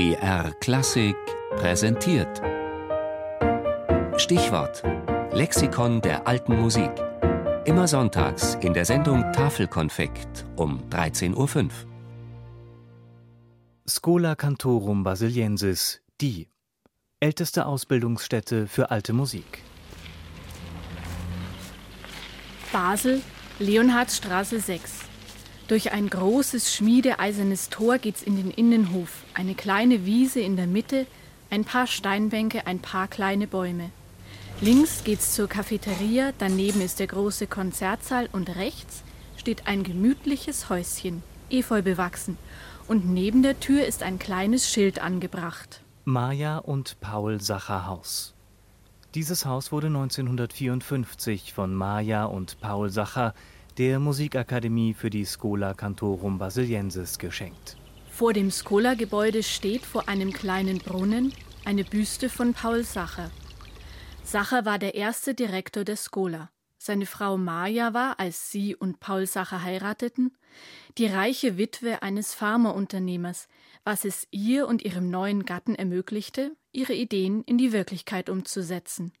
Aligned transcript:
BR 0.00 0.54
Klassik 0.60 1.14
präsentiert. 1.56 2.40
Stichwort: 4.16 4.82
Lexikon 5.30 6.00
der 6.00 6.26
alten 6.26 6.58
Musik. 6.58 6.90
Immer 7.66 7.86
sonntags 7.86 8.54
in 8.62 8.72
der 8.72 8.86
Sendung 8.86 9.30
Tafelkonfekt 9.34 10.46
um 10.56 10.88
13.05 10.88 11.36
Uhr. 11.36 11.68
Schola 13.86 14.36
Cantorum 14.36 15.02
Basiliensis, 15.02 16.00
die 16.22 16.48
älteste 17.20 17.66
Ausbildungsstätte 17.66 18.68
für 18.68 18.90
alte 18.90 19.12
Musik. 19.12 19.62
Basel, 22.72 23.20
Leonhardstraße 23.58 24.60
6. 24.60 24.99
Durch 25.70 25.92
ein 25.92 26.10
großes 26.10 26.74
schmiedeeisernes 26.74 27.68
Tor 27.68 27.98
geht's 27.98 28.22
in 28.24 28.34
den 28.34 28.50
Innenhof. 28.50 29.22
Eine 29.34 29.54
kleine 29.54 30.04
Wiese 30.04 30.40
in 30.40 30.56
der 30.56 30.66
Mitte, 30.66 31.06
ein 31.48 31.64
paar 31.64 31.86
Steinbänke, 31.86 32.66
ein 32.66 32.80
paar 32.80 33.06
kleine 33.06 33.46
Bäume. 33.46 33.90
Links 34.60 35.04
geht's 35.04 35.32
zur 35.32 35.46
Cafeteria, 35.46 36.32
daneben 36.38 36.80
ist 36.80 36.98
der 36.98 37.06
große 37.06 37.46
Konzertsaal 37.46 38.28
und 38.32 38.56
rechts 38.56 39.04
steht 39.36 39.68
ein 39.68 39.84
gemütliches 39.84 40.70
Häuschen, 40.70 41.22
efeu 41.50 41.82
bewachsen. 41.82 42.36
Und 42.88 43.08
neben 43.08 43.44
der 43.44 43.60
Tür 43.60 43.86
ist 43.86 44.02
ein 44.02 44.18
kleines 44.18 44.68
Schild 44.68 45.00
angebracht. 45.00 45.82
Maja 46.04 46.58
und 46.58 46.98
Paul 47.00 47.40
Sacher 47.40 47.86
Haus. 47.86 48.34
Dieses 49.14 49.46
Haus 49.46 49.70
wurde 49.70 49.86
1954 49.86 51.52
von 51.52 51.72
Maja 51.76 52.24
und 52.24 52.60
Paul 52.60 52.90
Sacher 52.90 53.34
der 53.80 53.98
Musikakademie 53.98 54.92
für 54.92 55.08
die 55.08 55.24
Schola 55.24 55.72
Cantorum 55.72 56.36
Basiliensis 56.36 57.18
geschenkt. 57.18 57.78
Vor 58.10 58.34
dem 58.34 58.50
Schola-Gebäude 58.50 59.42
steht 59.42 59.86
vor 59.86 60.06
einem 60.06 60.34
kleinen 60.34 60.76
Brunnen 60.76 61.32
eine 61.64 61.84
Büste 61.84 62.28
von 62.28 62.52
Paul 62.52 62.84
Sacher. 62.84 63.30
Sacher 64.22 64.66
war 64.66 64.78
der 64.78 64.96
erste 64.96 65.32
Direktor 65.32 65.84
der 65.84 65.96
Schola. 65.96 66.50
Seine 66.76 67.06
Frau 67.06 67.38
Maja 67.38 67.94
war, 67.94 68.20
als 68.20 68.50
sie 68.50 68.76
und 68.76 69.00
Paul 69.00 69.26
Sacher 69.26 69.62
heirateten, 69.62 70.36
die 70.98 71.06
reiche 71.06 71.56
Witwe 71.56 72.02
eines 72.02 72.34
Pharmaunternehmers, 72.34 73.48
was 73.82 74.04
es 74.04 74.28
ihr 74.30 74.68
und 74.68 74.84
ihrem 74.84 75.08
neuen 75.08 75.46
Gatten 75.46 75.74
ermöglichte, 75.74 76.54
ihre 76.70 76.92
Ideen 76.92 77.44
in 77.44 77.56
die 77.56 77.72
Wirklichkeit 77.72 78.28
umzusetzen. 78.28 79.14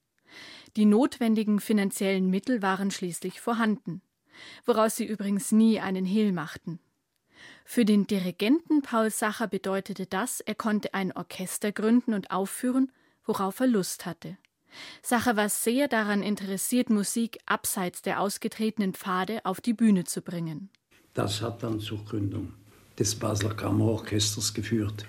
Die 0.76 0.84
notwendigen 0.84 1.60
finanziellen 1.60 2.28
Mittel 2.28 2.60
waren 2.60 2.90
schließlich 2.90 3.40
vorhanden 3.40 4.02
woraus 4.64 4.96
sie 4.96 5.04
übrigens 5.06 5.52
nie 5.52 5.80
einen 5.80 6.04
Hehl 6.04 6.32
machten. 6.32 6.78
Für 7.64 7.84
den 7.84 8.06
Dirigenten 8.06 8.82
Paul 8.82 9.10
Sacher 9.10 9.46
bedeutete 9.46 10.06
das, 10.06 10.40
er 10.40 10.54
konnte 10.54 10.94
ein 10.94 11.12
Orchester 11.12 11.72
gründen 11.72 12.14
und 12.14 12.30
aufführen, 12.30 12.90
worauf 13.24 13.60
er 13.60 13.68
Lust 13.68 14.06
hatte. 14.06 14.36
Sacher 15.02 15.36
war 15.36 15.48
sehr 15.48 15.88
daran 15.88 16.22
interessiert, 16.22 16.90
Musik 16.90 17.38
abseits 17.46 18.02
der 18.02 18.20
ausgetretenen 18.20 18.94
Pfade 18.94 19.44
auf 19.44 19.60
die 19.60 19.72
Bühne 19.72 20.04
zu 20.04 20.22
bringen. 20.22 20.70
Das 21.14 21.42
hat 21.42 21.62
dann 21.62 21.80
zur 21.80 22.04
Gründung 22.04 22.54
des 22.98 23.14
Basler 23.14 23.54
Kammerorchesters 23.54 24.54
geführt. 24.54 25.06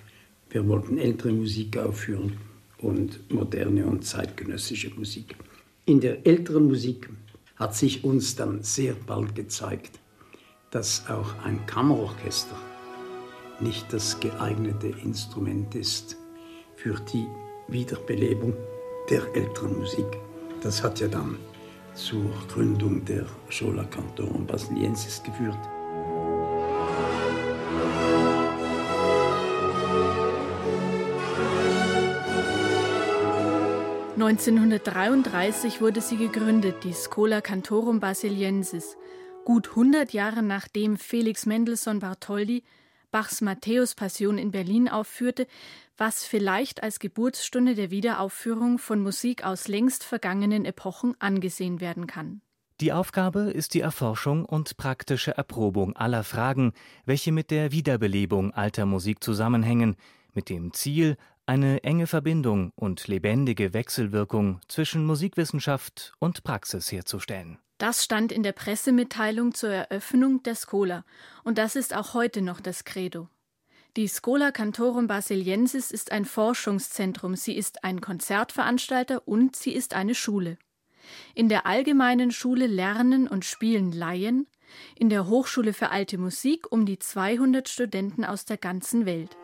Wir 0.50 0.68
wollten 0.68 0.98
ältere 0.98 1.32
Musik 1.32 1.78
aufführen 1.78 2.38
und 2.80 3.32
moderne 3.32 3.86
und 3.86 4.06
zeitgenössische 4.06 4.90
Musik. 4.92 5.36
In 5.86 6.00
der 6.00 6.26
älteren 6.26 6.68
Musik 6.68 7.10
hat 7.62 7.76
sich 7.76 8.04
uns 8.04 8.36
dann 8.36 8.64
sehr 8.64 8.94
bald 8.94 9.36
gezeigt, 9.36 10.00
dass 10.72 11.08
auch 11.08 11.36
ein 11.46 11.64
Kammerorchester 11.68 12.56
nicht 13.60 13.94
das 13.94 14.20
geeignete 14.20 14.88
Instrument 14.88 15.76
ist 15.76 16.18
für 16.76 16.96
die 17.14 17.28
Wiederbelebung 17.68 18.56
der 19.12 19.22
älteren 19.36 19.78
Musik. 19.78 20.08
Das 20.64 20.82
hat 20.82 21.00
ja 21.02 21.08
dann 21.08 21.38
zur 21.94 22.32
Gründung 22.52 23.06
der 23.06 23.28
Schola 23.50 23.84
Cantorum 23.84 24.48
Basiliensis 24.48 25.22
geführt. 25.22 25.60
1933 34.22 35.82
wurde 35.82 36.00
sie 36.00 36.16
gegründet, 36.16 36.84
die 36.84 36.94
Schola 36.94 37.42
Cantorum 37.42 38.00
Basiliensis, 38.00 38.96
gut 39.46 39.70
100 39.70 40.14
Jahre 40.14 40.44
nachdem 40.44 40.98
Felix 40.98 41.48
Mendelssohn 41.48 41.98
Bartholdy 41.98 42.62
Bachs 43.10 43.42
Matthäus-Passion 43.42 44.38
in 44.38 44.52
Berlin 44.52 44.90
aufführte, 44.90 45.48
was 45.98 46.24
vielleicht 46.24 46.84
als 46.84 47.00
Geburtsstunde 47.00 47.74
der 47.74 47.90
Wiederaufführung 47.90 48.78
von 48.78 49.02
Musik 49.02 49.44
aus 49.44 49.68
längst 49.68 50.04
vergangenen 50.04 50.66
Epochen 50.66 51.16
angesehen 51.18 51.82
werden 51.82 52.06
kann. 52.06 52.42
Die 52.80 52.94
Aufgabe 52.94 53.50
ist 53.50 53.74
die 53.74 53.82
Erforschung 53.82 54.46
und 54.46 54.78
praktische 54.78 55.36
Erprobung 55.36 55.96
aller 55.96 56.24
Fragen, 56.24 56.74
welche 57.06 57.32
mit 57.32 57.50
der 57.50 57.72
Wiederbelebung 57.72 58.54
alter 58.54 58.86
Musik 58.86 59.24
zusammenhängen, 59.24 59.96
mit 60.34 60.48
dem 60.48 60.74
Ziel, 60.74 61.18
eine 61.46 61.84
enge 61.84 62.08
Verbindung 62.08 62.72
und 62.76 63.08
lebendige 63.08 63.74
Wechselwirkung 63.74 64.62
zwischen 64.68 65.06
Musikwissenschaft 65.06 66.14
und 66.20 66.44
Praxis 66.44 66.92
herzustellen. 66.92 67.58
Das 67.78 68.04
stand 68.04 68.32
in 68.32 68.44
der 68.44 68.52
Pressemitteilung 68.52 69.54
zur 69.54 69.72
Eröffnung 69.72 70.44
der 70.44 70.56
Schola 70.56 71.04
und 71.44 71.58
das 71.58 71.76
ist 71.76 71.96
auch 71.96 72.14
heute 72.14 72.42
noch 72.42 72.62
das 72.62 72.84
Credo. 72.84 73.28
Die 73.98 74.08
Schola 74.08 74.52
Cantorum 74.52 75.08
Basiliensis 75.08 75.92
ist 75.92 76.14
ein 76.14 76.24
Forschungszentrum, 76.24 77.36
sie 77.36 77.58
ist 77.58 77.84
ein 77.84 78.00
Konzertveranstalter 78.00 79.28
und 79.28 79.56
sie 79.56 79.74
ist 79.74 79.96
eine 79.96 80.16
Schule. 80.16 80.58
In 81.36 81.50
der 81.50 81.66
allgemeinen 81.66 82.32
Schule 82.32 82.68
lernen 82.68 83.28
und 83.28 83.44
spielen 83.44 83.92
Laien, 83.92 84.48
in 84.96 85.10
der 85.10 85.28
Hochschule 85.28 85.74
für 85.74 85.90
alte 85.90 86.18
Musik 86.18 86.72
um 86.72 86.86
die 86.86 87.00
200 87.00 87.68
Studenten 87.68 88.24
aus 88.24 88.46
der 88.46 88.58
ganzen 88.58 89.06
Welt. 89.06 89.36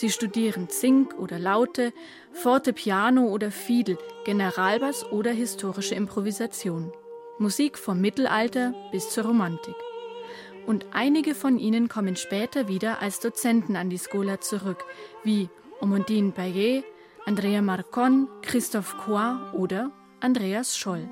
Sie 0.00 0.08
studieren 0.08 0.70
Zink 0.70 1.14
oder 1.18 1.38
Laute, 1.38 1.92
Forte 2.32 2.72
Piano 2.72 3.26
oder 3.26 3.50
Fiedel, 3.50 3.98
Generalbass 4.24 5.04
oder 5.12 5.30
historische 5.30 5.94
Improvisation. 5.94 6.90
Musik 7.38 7.76
vom 7.76 8.00
Mittelalter 8.00 8.72
bis 8.92 9.10
zur 9.10 9.24
Romantik. 9.26 9.74
Und 10.66 10.86
einige 10.92 11.34
von 11.34 11.58
ihnen 11.58 11.90
kommen 11.90 12.16
später 12.16 12.66
wieder 12.66 13.02
als 13.02 13.20
Dozenten 13.20 13.76
an 13.76 13.90
die 13.90 13.98
Schola 13.98 14.40
zurück, 14.40 14.86
wie 15.22 15.50
Omondine 15.82 16.32
Payet, 16.32 16.82
Andrea 17.26 17.60
Marcon, 17.60 18.26
Christophe 18.40 18.96
Coy 19.04 19.36
oder 19.52 19.90
Andreas 20.20 20.78
Scholl. 20.78 21.10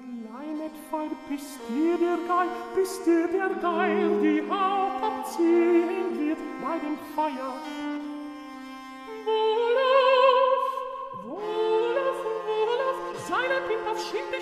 Bist 1.28 1.59
dir 1.69 1.98
der 1.98 2.16
Geil, 2.27 2.48
bist 2.75 3.06
dir 3.06 3.28
der 3.28 3.50
Geil, 3.60 4.09
die 4.22 4.43
Hauptabziehen 4.50 6.19
wird 6.19 6.38
bei 6.62 6.78
dem 6.78 6.97
Feuer. 7.15 7.97
Wohlauf, 9.28 10.65
Wohlauf, 11.25 12.19
Wohlauf, 12.47 12.99
seine 13.28 13.59
Pimp 13.66 13.84
auf 13.91 14.00
Schimpisch 14.09 14.38